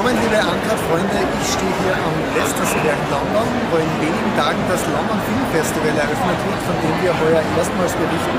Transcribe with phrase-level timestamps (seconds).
[0.00, 1.18] willkommen, liebe Anker-Freunde.
[1.44, 6.40] Ich stehe hier am Leicester-Square London, wo in wenigen Tagen das London Film Festival eröffnet
[6.40, 8.38] wird, von dem wir heuer erstmals berichten.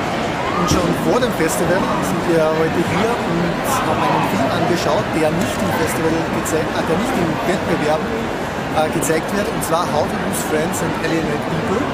[0.57, 5.29] Und schon vor dem Festival sind wir heute hier und haben einen Film angeschaut, der
[5.37, 10.09] nicht im Festival gezeigt, äh, der nicht im Wettbewerb äh, gezeigt wird, und zwar How
[10.09, 11.85] to Lose Friends and Alienate People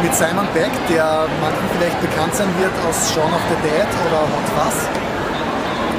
[0.00, 4.24] mit Simon Beck, der manchen vielleicht bekannt sein wird aus Shaun of the Dead oder
[4.32, 5.03] Hot Fuzz.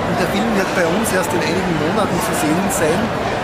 [0.06, 3.00] Und der Film wird bei uns erst in einigen Monaten zu sehen sein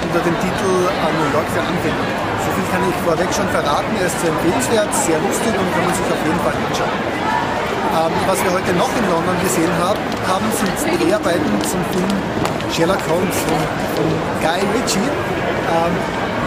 [0.06, 2.06] unter dem Titel New York für Anfänger.
[2.46, 3.92] So viel kann ich vorweg schon verraten.
[3.98, 6.96] Er ist sehr empfehlenswert, sehr lustig und kann man sich auf jeden Fall anschauen.
[7.92, 12.14] Ähm, was wir heute noch in London gesehen haben, haben sind Dreharbeiten zum Film
[12.72, 13.60] Sherlock Holmes von,
[14.00, 14.08] von
[14.40, 15.04] Guy Ritchie.
[15.06, 15.94] Ähm,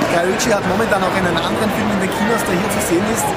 [0.09, 3.07] Guy Ritchie hat momentan auch einen anderen Film in den Kinos, der hier zu sehen
[3.13, 3.29] ist,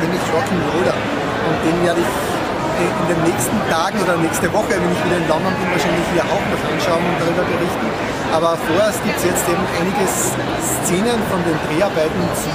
[0.00, 0.94] nämlich Rock'n'Roller.
[0.94, 2.35] Und den werde ich
[2.78, 6.24] in den nächsten Tagen oder nächste Woche, wenn ich wieder in London bin, wahrscheinlich hier
[6.24, 7.88] auch noch anschauen und darüber berichten.
[8.32, 12.50] Aber vorerst gibt es jetzt eben einige Szenen von den Dreharbeiten zu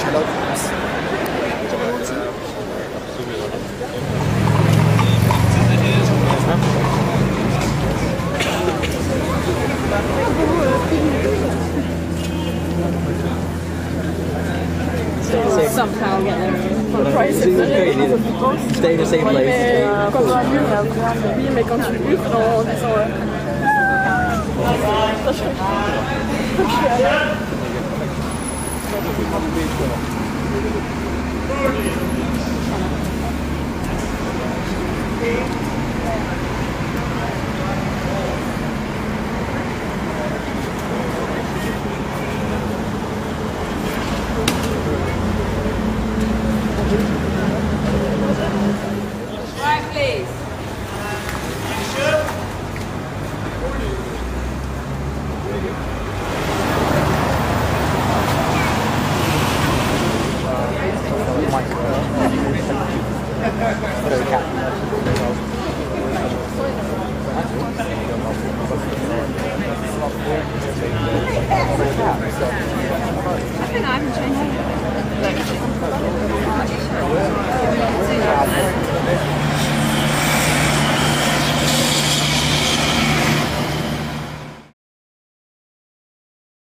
[0.00, 0.64] Sherlock Holmes.
[15.78, 17.04] Somehow get there.
[17.04, 17.54] The price is
[18.78, 19.46] Stay in the same place.
[19.46, 22.64] Mais quand tu hurles, il y a besoin de oui, mais quand tu hurles en
[22.64, 22.96] disant
[25.24, 25.44] ça, je
[35.20, 35.67] Right,
[61.58, 61.66] Mike.
[64.04, 64.97] Very happy.